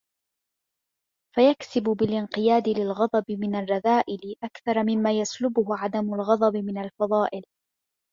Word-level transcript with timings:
فَيَكْسِبُ 1.35 1.83
بِالِانْقِيَادِ 1.83 2.67
لِلْغَضَبِ 2.69 3.25
مِنْ 3.29 3.55
الرَّذَائِلِ 3.55 4.35
أَكْثَرَ 4.43 4.83
مِمَّا 4.83 5.11
يَسْلُبُهُ 5.11 5.65
عَدَمُ 5.77 6.13
الْغَضَبِ 6.13 6.55
مِنْ 6.57 6.77
الْفَضَائِلِ 6.77 7.43